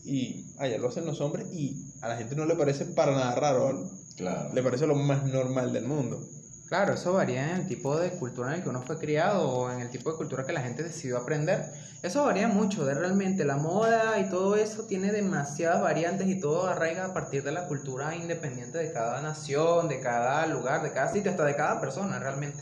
[0.03, 3.35] Y allá lo hacen los hombres y a la gente no le parece para nada
[3.35, 3.89] raro.
[4.15, 4.53] Claro.
[4.53, 6.19] Le parece lo más normal del mundo.
[6.67, 9.71] Claro, eso varía en el tipo de cultura en el que uno fue criado o
[9.71, 11.63] en el tipo de cultura que la gente decidió aprender.
[12.03, 16.67] Eso varía mucho, de realmente la moda y todo eso tiene demasiadas variantes y todo
[16.67, 21.11] arraiga a partir de la cultura independiente de cada nación, de cada lugar, de cada
[21.13, 22.61] sitio, hasta de cada persona realmente.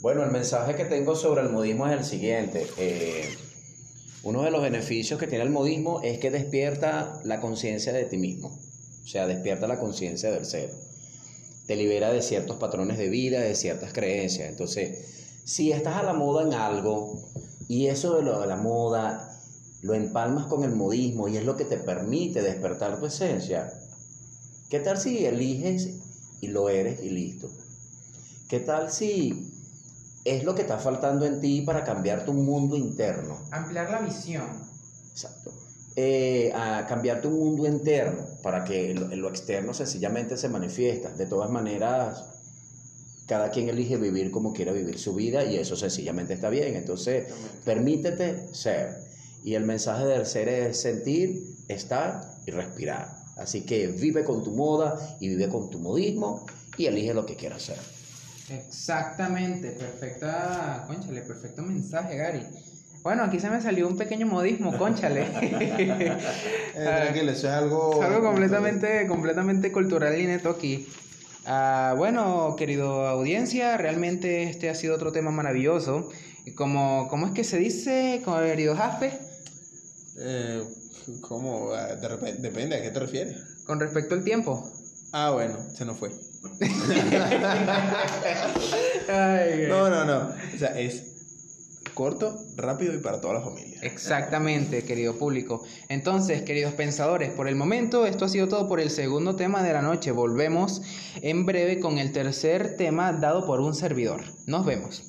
[0.00, 2.66] Bueno, el mensaje que tengo sobre el modismo es el siguiente.
[2.76, 3.36] Eh,
[4.24, 8.16] uno de los beneficios que tiene el modismo es que despierta la conciencia de ti
[8.16, 8.48] mismo.
[8.48, 10.95] O sea, despierta la conciencia del ser.
[11.66, 14.48] Te libera de ciertos patrones de vida, de ciertas creencias.
[14.48, 17.20] Entonces, si estás a la moda en algo
[17.68, 19.32] y eso de, lo de la moda
[19.82, 23.72] lo empalmas con el modismo y es lo que te permite despertar tu esencia,
[24.68, 25.90] ¿qué tal si eliges
[26.40, 27.48] y lo eres y listo?
[28.48, 29.52] ¿Qué tal si
[30.24, 33.38] es lo que está faltando en ti para cambiar tu mundo interno?
[33.50, 34.46] Ampliar la visión.
[35.12, 35.52] Exacto.
[35.98, 41.10] Eh, a cambiar tu mundo interno para que lo, lo externo sencillamente se manifiesta.
[41.14, 42.22] De todas maneras,
[43.26, 46.76] cada quien elige vivir como quiera vivir su vida y eso sencillamente está bien.
[46.76, 47.32] Entonces,
[47.64, 48.94] permítete ser.
[49.42, 53.16] Y el mensaje del ser es sentir, estar y respirar.
[53.36, 57.36] Así que vive con tu moda y vive con tu modismo y elige lo que
[57.36, 57.78] quieras hacer.
[58.48, 62.42] Exactamente, perfecta, conchale, perfecto mensaje, Gary.
[63.06, 65.28] Bueno, aquí se me salió un pequeño modismo, conchale.
[65.38, 66.18] Eh,
[66.74, 68.02] tranquilo, eso es algo...
[68.02, 70.88] Es algo completamente, completamente cultural y neto aquí.
[71.46, 76.10] Ah, bueno, querido audiencia, realmente este ha sido otro tema maravilloso.
[76.56, 79.16] Como, ¿Cómo es que se dice, querido Jaspe?
[80.18, 80.64] Eh,
[81.20, 81.70] ¿Cómo?
[81.74, 83.36] Ah, De depende, ¿a qué te refieres?
[83.66, 84.68] Con respecto al tiempo.
[85.12, 86.10] Ah, bueno, se nos fue.
[89.08, 90.34] Ay, No, no, no.
[90.54, 91.15] O sea, es
[91.96, 93.78] corto, rápido y para toda la familia.
[93.80, 95.64] Exactamente, querido público.
[95.88, 99.72] Entonces, queridos pensadores, por el momento esto ha sido todo por el segundo tema de
[99.72, 100.12] la noche.
[100.12, 100.82] Volvemos
[101.22, 104.20] en breve con el tercer tema dado por un servidor.
[104.46, 105.04] Nos vemos.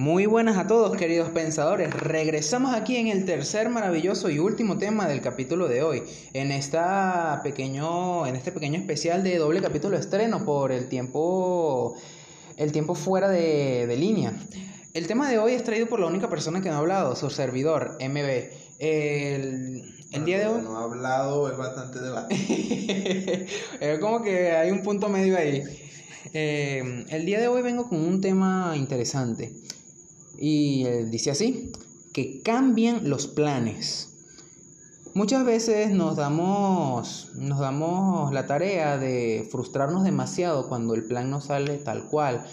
[0.00, 1.92] Muy buenas a todos, queridos pensadores.
[1.92, 7.40] Regresamos aquí en el tercer maravilloso y último tema del capítulo de hoy, en esta
[7.44, 11.96] pequeño, en este pequeño especial de doble capítulo estreno por el tiempo,
[12.56, 14.32] el tiempo fuera de, de línea.
[14.94, 17.28] El tema de hoy es traído por la única persona que no ha hablado, su
[17.28, 18.48] servidor, MB.
[18.78, 19.82] El,
[20.12, 20.62] el día de hoy.
[20.62, 22.34] No ha hablado, es bastante debate.
[23.80, 25.62] es como que hay un punto medio ahí.
[26.32, 29.52] Eh, el día de hoy vengo con un tema interesante.
[30.38, 31.72] Y eh, dice así,
[32.12, 34.08] que cambien los planes.
[35.14, 41.40] Muchas veces nos damos, nos damos la tarea de frustrarnos demasiado cuando el plan no
[41.40, 42.44] sale tal cual.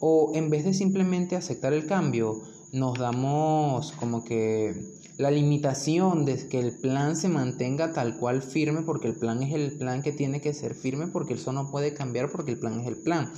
[0.00, 2.40] O en vez de simplemente aceptar el cambio,
[2.72, 8.82] nos damos como que la limitación de que el plan se mantenga tal cual firme
[8.82, 11.94] porque el plan es el plan que tiene que ser firme porque eso no puede
[11.94, 13.32] cambiar porque el plan es el plan.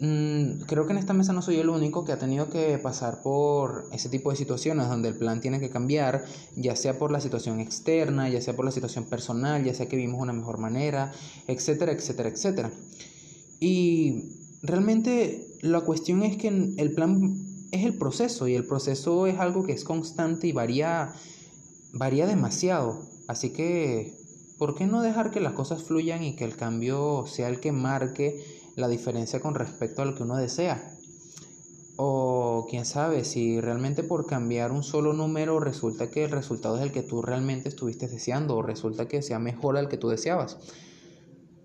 [0.00, 3.22] Mm, creo que en esta mesa no soy el único que ha tenido que pasar
[3.22, 6.24] por ese tipo de situaciones donde el plan tiene que cambiar,
[6.56, 9.96] ya sea por la situación externa, ya sea por la situación personal, ya sea que
[9.96, 11.12] vimos una mejor manera,
[11.46, 12.70] etcétera, etcétera, etcétera.
[13.60, 17.36] Y realmente la cuestión es que el plan
[17.70, 21.12] es el proceso y el proceso es algo que es constante y varía,
[21.92, 23.08] varía demasiado.
[23.28, 24.14] Así que,
[24.58, 27.72] ¿por qué no dejar que las cosas fluyan y que el cambio sea el que
[27.72, 30.82] marque la diferencia con respecto a lo que uno desea?
[31.96, 36.82] O quién sabe, si realmente por cambiar un solo número resulta que el resultado es
[36.82, 40.58] el que tú realmente estuviste deseando o resulta que sea mejor al que tú deseabas.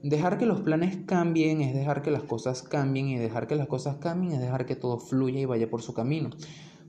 [0.04, 3.67] Dejar que los planes cambien es dejar que las cosas cambien y dejar que las
[3.67, 6.30] cosas cambien es dejar que todo fluya y vaya por su camino.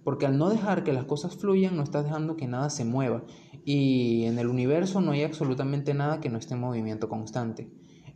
[0.05, 3.23] Porque al no dejar que las cosas fluyan no estás dejando que nada se mueva.
[3.65, 7.71] Y en el universo no hay absolutamente nada que no esté en movimiento constante.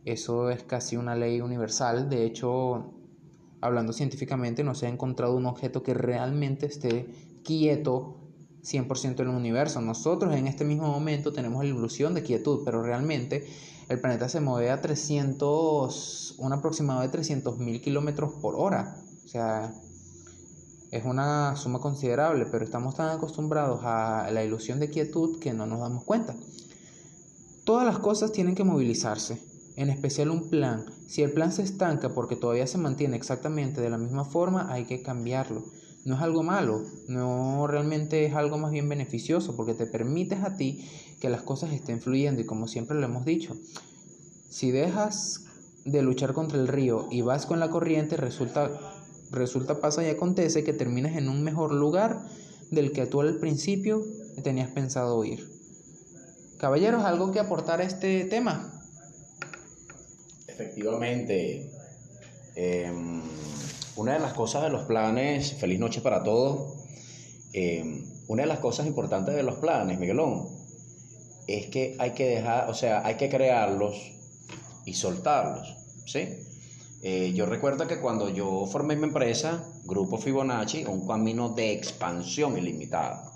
[0.04, 2.08] Eso es casi una ley universal.
[2.08, 2.92] De hecho,
[3.60, 7.06] hablando científicamente, no se ha encontrado un objeto que realmente esté
[7.44, 8.18] quieto
[8.62, 9.80] 100% en el universo.
[9.80, 13.46] Nosotros en este mismo momento tenemos la ilusión de quietud, pero realmente
[13.88, 18.96] el planeta se mueve a 300, un aproximado de 300 mil kilómetros por hora.
[19.24, 19.72] O sea,
[20.90, 25.66] Es una suma considerable, pero estamos tan acostumbrados a la ilusión de quietud que no
[25.66, 26.36] nos damos cuenta.
[27.64, 29.40] Todas las cosas tienen que movilizarse,
[29.76, 30.85] en especial un plan.
[31.06, 34.85] Si el plan se estanca porque todavía se mantiene exactamente de la misma forma, hay
[34.85, 35.64] que cambiarlo.
[36.04, 40.56] No es algo malo, no realmente es algo más bien beneficioso porque te permites a
[40.56, 40.85] ti
[41.20, 43.56] que las cosas estén fluyendo y como siempre lo hemos dicho,
[44.48, 45.44] si dejas
[45.85, 48.70] de luchar contra el río y vas con la corriente, resulta,
[49.30, 52.24] resulta pasa y acontece que terminas en un mejor lugar
[52.72, 54.02] del que tú al principio
[54.42, 55.48] tenías pensado ir.
[56.58, 58.81] Caballeros, ¿algo que aportar a este tema?
[60.62, 61.68] Efectivamente,
[62.55, 63.20] em,
[63.96, 66.75] una de las cosas de los planes, feliz noche para todos,
[67.53, 70.48] em, una de las cosas importantes de los planes, Miguelón,
[71.48, 73.96] es que hay que dejar, o sea, hay que crearlos
[74.85, 76.29] y soltarlos, ¿sí?
[77.03, 82.57] Eh, yo recuerdo que cuando yo formé mi empresa, Grupo Fibonacci, un camino de expansión
[82.57, 83.33] ilimitada,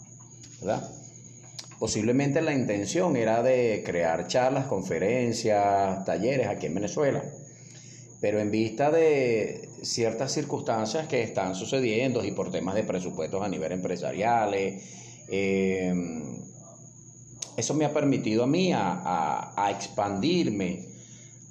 [0.61, 0.89] ¿verdad?
[1.79, 7.23] Posiblemente la intención era de crear charlas, conferencias, talleres aquí en Venezuela,
[8.21, 13.49] pero en vista de ciertas circunstancias que están sucediendo y por temas de presupuestos a
[13.49, 14.83] nivel empresariales,
[15.29, 15.93] eh,
[17.57, 20.87] eso me ha permitido a mí a, a, expandirme,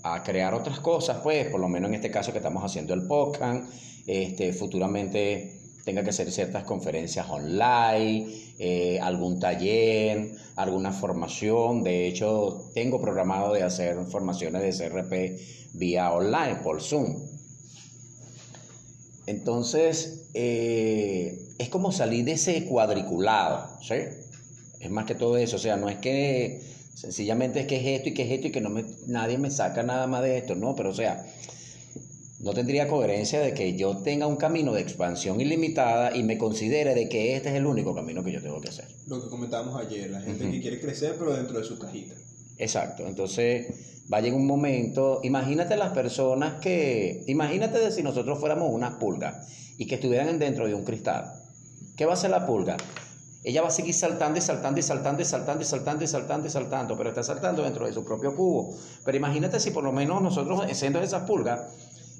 [0.04, 3.08] a crear otras cosas, pues, por lo menos en este caso que estamos haciendo el
[3.08, 3.64] podcast,
[4.06, 5.55] este, futuramente
[5.86, 11.84] tenga que hacer ciertas conferencias online, eh, algún taller, alguna formación.
[11.84, 15.40] De hecho, tengo programado de hacer formaciones de CRP
[15.74, 17.28] vía online, por Zoom.
[19.28, 23.96] Entonces, eh, es como salir de ese cuadriculado, ¿sí?
[24.80, 26.62] Es más que todo eso, o sea, no es que
[26.94, 29.52] sencillamente es que es esto y que es esto y que no me, nadie me
[29.52, 31.26] saca nada más de esto, no, pero o sea,
[32.46, 36.94] no tendría coherencia de que yo tenga un camino de expansión ilimitada y me considere
[36.94, 38.88] de que este es el único camino que yo tengo que hacer.
[39.08, 42.14] Lo que comentábamos ayer, la gente que quiere crecer pero dentro de su cajita.
[42.60, 43.66] Exacto, entonces
[44.14, 48.94] va a llegar un momento, imagínate las personas que, imagínate de si nosotros fuéramos unas
[48.98, 49.48] pulgas
[49.80, 51.26] y que estuvieran dentro de un cristal.
[51.98, 52.78] ¿Qué va a hacer la pulga?
[53.44, 56.48] Ella va a seguir saltando y saltando y saltando y saltando y saltando y saltando
[56.48, 58.76] y saltando, pero está saltando dentro de su propio cubo.
[59.04, 61.62] Pero imagínate si por lo menos nosotros, siendo esas pulgas,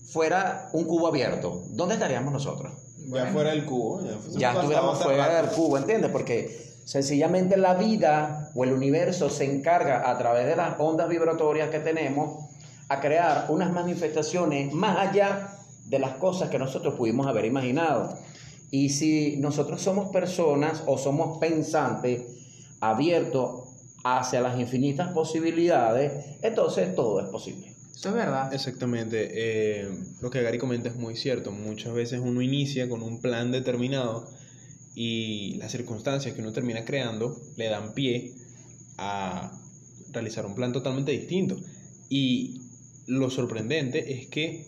[0.06, 2.72] fuera un cubo abierto, ¿dónde estaríamos nosotros?
[3.08, 4.02] Ya fuera del cubo.
[4.02, 6.12] Ya, ya estuviéramos fuera del cubo, ¿entiendes?
[6.12, 11.70] Porque sencillamente la vida o el universo se encarga a través de las ondas vibratorias
[11.70, 12.46] que tenemos
[12.88, 18.18] a crear unas manifestaciones más allá de las cosas que nosotros pudimos haber imaginado.
[18.72, 22.24] Y si nosotros somos personas o somos pensantes
[22.82, 23.64] abiertos
[24.04, 27.75] hacia las infinitas posibilidades, entonces todo es posible.
[27.96, 28.54] Eso es verdad.
[28.54, 29.30] Exactamente.
[29.32, 29.90] Eh,
[30.22, 31.52] lo que Gary comenta es muy cierto.
[31.52, 34.30] Muchas veces uno inicia con un plan determinado
[34.94, 38.34] y las circunstancias que uno termina creando le dan pie
[38.98, 39.52] a
[40.12, 41.58] realizar un plan totalmente distinto.
[42.10, 42.62] Y
[43.08, 44.68] lo sorprendente es que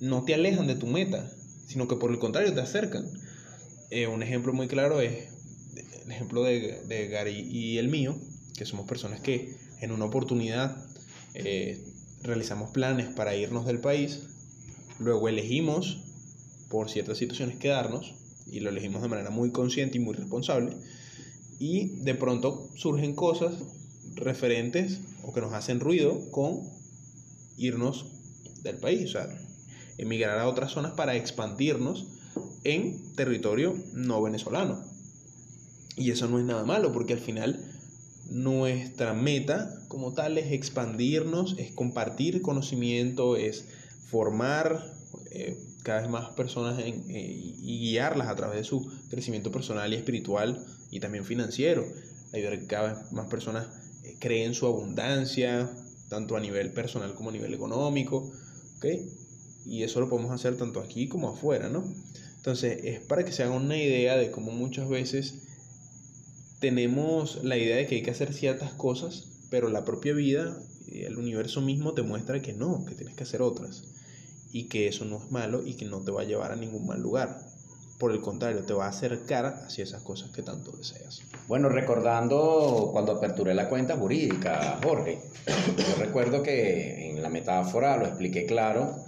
[0.00, 1.30] no te alejan de tu meta,
[1.66, 3.06] sino que por el contrario te acercan.
[3.90, 5.28] Eh, un ejemplo muy claro es
[6.04, 8.16] el ejemplo de, de, Gary y el mío,
[8.56, 10.76] que somos personas que en una oportunidad
[11.34, 11.78] eh,
[12.22, 14.20] realizamos planes para irnos del país,
[14.98, 15.98] luego elegimos
[16.68, 18.14] por ciertas situaciones quedarnos
[18.46, 20.76] y lo elegimos de manera muy consciente y muy responsable
[21.58, 23.54] y de pronto surgen cosas
[24.14, 26.60] referentes o que nos hacen ruido con
[27.56, 28.06] irnos
[28.62, 29.28] del país, o sea,
[29.98, 32.06] emigrar a otras zonas para expandirnos
[32.64, 34.82] en territorio no venezolano.
[35.96, 37.69] Y eso no es nada malo porque al final
[38.30, 43.64] nuestra meta como tal es expandirnos, es compartir conocimiento, es
[44.06, 44.92] formar
[45.30, 49.96] eh, cada vez más personas eh, y guiarlas a través de su crecimiento personal y
[49.96, 51.84] espiritual y también financiero.
[52.32, 53.66] Ayudar a que cada vez más personas
[54.04, 55.70] eh, creen su abundancia,
[56.08, 58.30] tanto a nivel personal como a nivel económico.
[59.66, 61.84] Y eso lo podemos hacer tanto aquí como afuera, ¿no?
[62.36, 65.34] Entonces, es para que se hagan una idea de cómo muchas veces
[66.60, 70.56] tenemos la idea de que hay que hacer ciertas cosas, pero la propia vida,
[70.92, 73.84] el universo mismo te muestra que no, que tienes que hacer otras
[74.52, 76.86] y que eso no es malo y que no te va a llevar a ningún
[76.86, 77.40] mal lugar.
[77.98, 81.22] Por el contrario, te va a acercar hacia esas cosas que tanto deseas.
[81.48, 88.06] Bueno, recordando cuando aperturé la cuenta jurídica, Jorge, yo recuerdo que en la metáfora lo
[88.06, 89.04] expliqué claro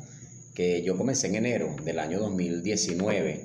[0.54, 3.44] que yo comencé en enero del año 2019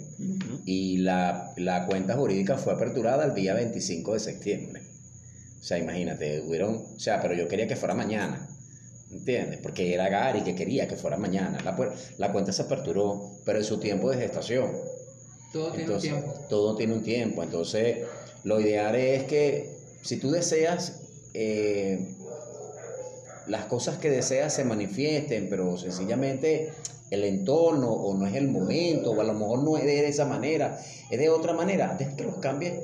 [0.66, 4.82] y la, la, cuenta jurídica fue aperturada el día 25 de septiembre.
[5.60, 8.50] O sea, imagínate, hubieron, o sea, pero yo quería que fuera mañana,
[9.12, 9.60] ¿entiendes?
[9.62, 11.60] Porque era Gary que quería que fuera mañana.
[11.64, 11.78] La,
[12.18, 14.72] la cuenta se aperturó, pero en su tiempo de gestación.
[15.54, 16.34] Todo tiene un tiempo.
[16.50, 17.44] Todo tiene un tiempo.
[17.44, 18.00] Entonces,
[18.44, 21.02] lo ideal es que si tú deseas
[21.34, 22.16] eh,
[23.48, 26.72] las cosas que deseas se manifiesten, pero sencillamente
[27.10, 30.26] el entorno o no es el momento o a lo mejor no es de esa
[30.26, 30.80] manera,
[31.10, 32.82] es de otra manera, deja que los cambie,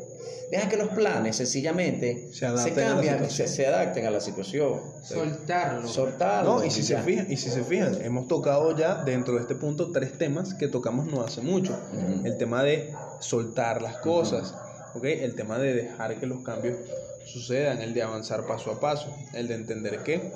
[0.50, 3.48] deja que los planes sencillamente Se se, adapten a la cambien, situación.
[3.48, 4.82] se, se adapten a la situación.
[5.04, 5.88] Soltarlo.
[5.88, 6.60] Soltarlo.
[6.60, 9.56] No, y si, se fijan, y si se fijan, hemos tocado ya dentro de este
[9.56, 11.78] punto tres temas que tocamos no hace mucho.
[12.24, 14.56] El tema de soltar las cosas,
[14.96, 15.04] ¿ok?
[15.06, 16.78] El tema de dejar que los cambios
[17.26, 20.32] sucedan, el de avanzar paso a paso, el de entender que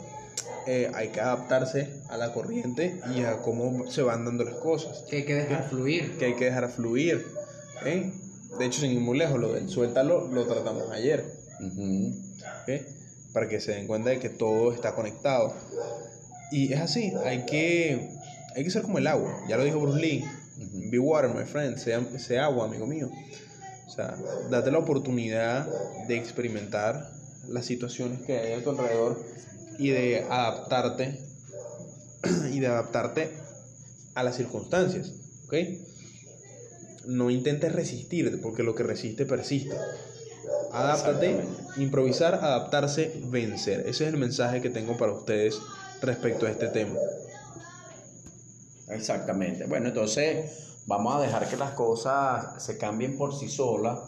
[0.67, 5.03] eh, hay que adaptarse a la corriente y a cómo se van dando las cosas,
[5.09, 6.17] Que hay que dejar fluir.
[6.17, 7.25] que hay que dejar fluir.
[7.77, 8.57] ¿ok?
[8.59, 11.25] De hecho, sin ir muy lejos, lo del suéltalo lo tratamos ayer.
[11.61, 12.85] ¿ok?
[13.33, 15.53] Para que se den cuenta de que todo está conectado.
[16.51, 18.09] Y es así, hay que,
[18.55, 19.43] hay que ser como el agua.
[19.47, 20.25] Ya lo dijo Bruce Lee.
[20.89, 21.77] Be water, my friend.
[21.77, 23.09] Sea, sea agua, amigo mío.
[23.85, 24.15] O sea,
[24.49, 25.67] date la oportunidad
[26.07, 27.11] de experimentar
[27.47, 29.23] las situaciones que hay a tu alrededor
[29.77, 31.19] y de adaptarte
[32.51, 33.31] y de adaptarte
[34.15, 35.13] a las circunstancias,
[35.45, 35.53] ¿ok?
[37.05, 39.75] No intentes resistirte porque lo que resiste persiste.
[40.71, 41.39] Adáptate,
[41.77, 43.81] improvisar, adaptarse, vencer.
[43.81, 45.59] Ese es el mensaje que tengo para ustedes
[46.01, 46.99] respecto a este tema.
[48.89, 49.65] Exactamente.
[49.65, 53.99] Bueno, entonces vamos a dejar que las cosas se cambien por sí solas.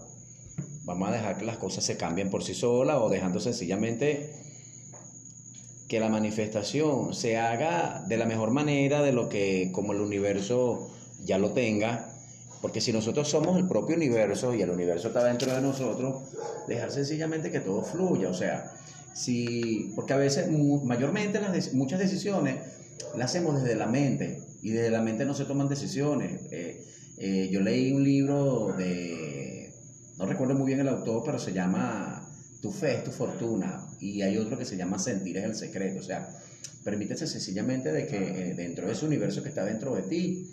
[0.84, 4.49] Vamos a dejar que las cosas se cambien por sí solas o dejando sencillamente
[5.90, 10.92] que la manifestación se haga de la mejor manera de lo que como el universo
[11.26, 12.14] ya lo tenga.
[12.62, 16.30] Porque si nosotros somos el propio universo y el universo está dentro de nosotros,
[16.68, 18.30] dejar sencillamente que todo fluya.
[18.30, 18.72] O sea,
[19.14, 20.48] si, porque a veces,
[20.84, 22.58] mayormente las muchas decisiones
[23.16, 26.42] las hacemos desde la mente y desde la mente no se toman decisiones.
[26.52, 26.86] Eh,
[27.18, 29.74] eh, yo leí un libro de,
[30.20, 32.30] no recuerdo muy bien el autor, pero se llama
[32.62, 36.00] Tu fe es tu fortuna y hay otro que se llama Sentir es el secreto.
[36.00, 36.30] O sea,
[36.84, 40.52] permítese sencillamente de que eh, dentro de ese universo que está dentro de ti,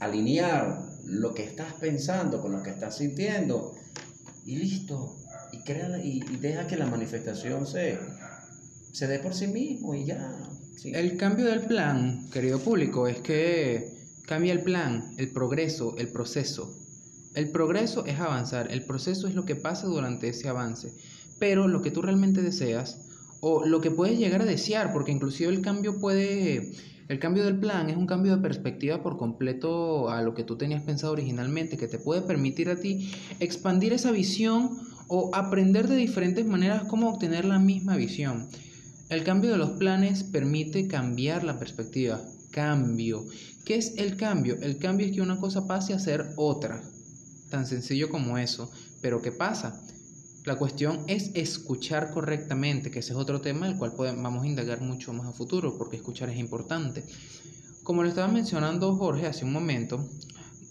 [0.00, 3.74] alinear lo que estás pensando con lo que estás sintiendo
[4.46, 5.16] y listo.
[5.52, 7.98] Y, y, y deja que la manifestación se,
[8.92, 10.36] se dé por sí mismo y ya.
[10.76, 10.92] Sí.
[10.94, 16.76] El cambio del plan, querido público, es que cambia el plan, el progreso, el proceso.
[17.34, 20.92] El progreso es avanzar, el proceso es lo que pasa durante ese avance.
[21.38, 22.98] Pero lo que tú realmente deseas,
[23.40, 26.72] o lo que puedes llegar a desear, porque inclusive el cambio puede...
[27.08, 30.58] El cambio del plan es un cambio de perspectiva por completo a lo que tú
[30.58, 33.10] tenías pensado originalmente, que te puede permitir a ti
[33.40, 38.46] expandir esa visión o aprender de diferentes maneras cómo obtener la misma visión.
[39.08, 42.20] El cambio de los planes permite cambiar la perspectiva.
[42.50, 43.24] Cambio.
[43.64, 44.58] ¿Qué es el cambio?
[44.60, 46.82] El cambio es que una cosa pase a ser otra.
[47.48, 48.70] Tan sencillo como eso.
[49.00, 49.80] Pero ¿qué pasa?
[50.48, 54.46] La cuestión es escuchar correctamente, que ese es otro tema del cual podemos, vamos a
[54.46, 57.04] indagar mucho más a futuro, porque escuchar es importante.
[57.82, 60.08] Como lo estaba mencionando Jorge hace un momento,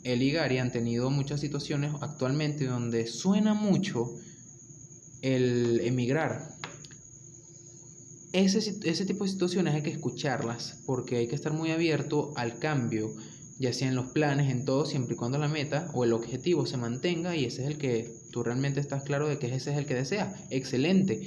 [0.04, 4.16] él y Gary han tenido muchas situaciones actualmente donde suena mucho
[5.22, 6.56] el emigrar.
[8.34, 13.14] Ese tipo de situaciones hay que escucharlas porque hay que estar muy abierto al cambio,
[13.60, 16.66] ya sea en los planes, en todo, siempre y cuando la meta o el objetivo
[16.66, 19.78] se mantenga y ese es el que tú realmente estás claro de que ese es
[19.78, 20.36] el que deseas.
[20.50, 21.22] Excelente,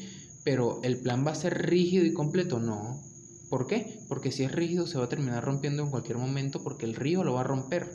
[0.45, 3.03] pero el plan va a ser rígido y completo, no.
[3.49, 3.99] ¿Por qué?
[4.09, 7.24] Porque si es rígido se va a terminar rompiendo en cualquier momento porque el río
[7.24, 7.91] lo va a romper.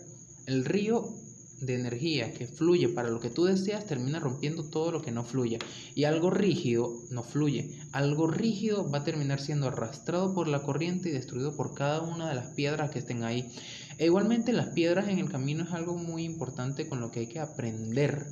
[0.47, 1.15] El río
[1.61, 5.23] de energía que fluye para lo que tú deseas termina rompiendo todo lo que no
[5.23, 5.59] fluye.
[5.95, 7.79] Y algo rígido no fluye.
[7.91, 12.29] Algo rígido va a terminar siendo arrastrado por la corriente y destruido por cada una
[12.29, 13.49] de las piedras que estén ahí.
[13.97, 17.27] E igualmente las piedras en el camino es algo muy importante con lo que hay
[17.27, 18.27] que aprender,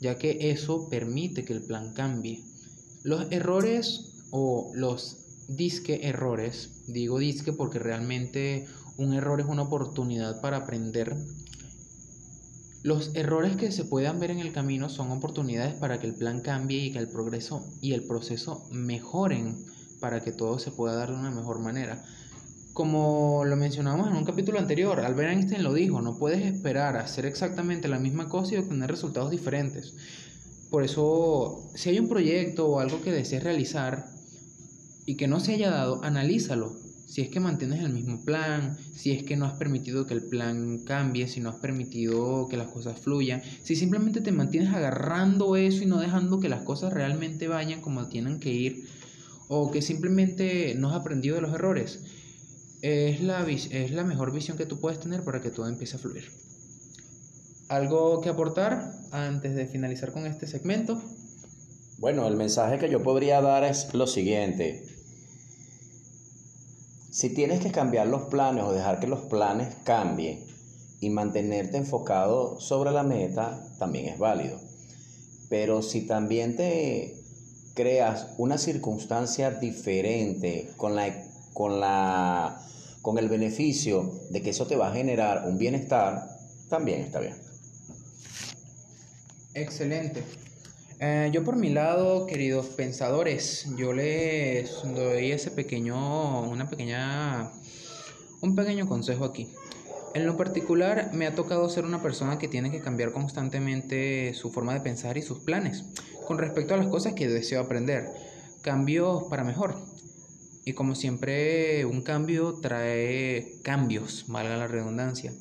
[0.00, 2.42] ya que eso permite que el plan cambie.
[3.02, 5.18] Los errores o los
[5.48, 8.66] disque errores, digo disque porque realmente
[8.98, 11.16] un error es una oportunidad para aprender.
[12.84, 16.40] Los errores que se puedan ver en el camino son oportunidades para que el plan
[16.40, 19.64] cambie y que el progreso y el proceso mejoren
[20.00, 22.04] para que todo se pueda dar de una mejor manera.
[22.72, 27.00] Como lo mencionamos en un capítulo anterior, Albert Einstein lo dijo, no puedes esperar a
[27.00, 29.94] hacer exactamente la misma cosa y obtener resultados diferentes.
[30.70, 34.06] Por eso, si hay un proyecto o algo que desees realizar
[35.04, 36.76] y que no se haya dado, analízalo.
[37.08, 40.22] Si es que mantienes el mismo plan, si es que no has permitido que el
[40.22, 45.56] plan cambie, si no has permitido que las cosas fluyan, si simplemente te mantienes agarrando
[45.56, 48.84] eso y no dejando que las cosas realmente vayan como tienen que ir,
[49.48, 52.00] o que simplemente no has aprendido de los errores,
[52.82, 55.98] es la, es la mejor visión que tú puedes tener para que todo empiece a
[55.98, 56.30] fluir.
[57.70, 61.02] ¿Algo que aportar antes de finalizar con este segmento?
[61.96, 64.97] Bueno, el mensaje que yo podría dar es lo siguiente.
[67.10, 70.44] Si tienes que cambiar los planes o dejar que los planes cambien
[71.00, 74.60] y mantenerte enfocado sobre la meta, también es válido.
[75.48, 77.14] Pero si también te
[77.74, 82.64] creas una circunstancia diferente con la, con la
[83.02, 86.28] con el beneficio de que eso te va a generar un bienestar,
[86.68, 87.36] también está bien.
[89.54, 90.24] Excelente.
[91.00, 97.52] Eh, yo por mi lado, queridos pensadores, yo les doy ese pequeño, una pequeña,
[98.40, 99.48] un pequeño consejo aquí.
[100.14, 104.50] En lo particular, me ha tocado ser una persona que tiene que cambiar constantemente su
[104.50, 105.84] forma de pensar y sus planes
[106.26, 108.08] con respecto a las cosas que deseo aprender.
[108.62, 109.76] Cambios para mejor.
[110.64, 115.32] Y como siempre, un cambio trae cambios, valga la redundancia.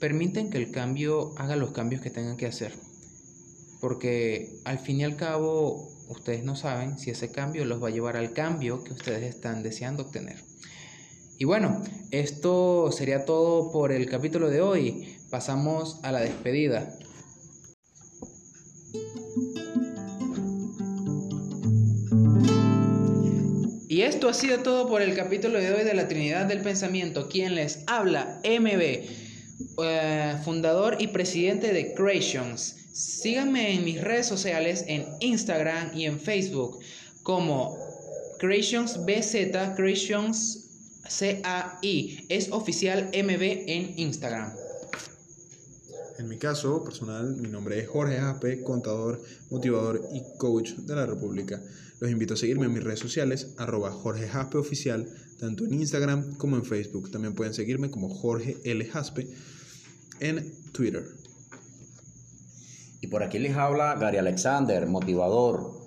[0.00, 2.72] Permiten que el cambio haga los cambios que tengan que hacer
[3.82, 7.90] porque al fin y al cabo ustedes no saben si ese cambio los va a
[7.90, 10.36] llevar al cambio que ustedes están deseando obtener.
[11.36, 15.18] Y bueno, esto sería todo por el capítulo de hoy.
[15.30, 16.96] Pasamos a la despedida.
[23.88, 27.28] Y esto ha sido todo por el capítulo de hoy de la Trinidad del Pensamiento.
[27.28, 29.21] Quien les habla, MB,
[29.78, 32.76] eh, fundador y presidente de Creations.
[32.92, 36.78] Síganme en mis redes sociales en Instagram y en Facebook
[37.22, 37.78] como
[38.38, 40.62] Creations BZ, Creations
[41.18, 42.26] CAI.
[42.28, 44.52] Es oficial MB en Instagram.
[46.18, 51.06] En mi caso personal, mi nombre es Jorge Jaspe, contador, motivador y coach de la
[51.06, 51.60] República.
[52.00, 55.08] Los invito a seguirme en mis redes sociales, arroba Jorge Jaspe Oficial,
[55.38, 57.10] tanto en Instagram como en Facebook.
[57.10, 58.84] También pueden seguirme como Jorge L.
[58.84, 59.28] Jaspe
[60.22, 61.04] en Twitter.
[63.00, 65.82] Y por aquí les habla Gary Alexander, motivador,